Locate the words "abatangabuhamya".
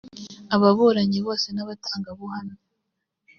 1.63-2.57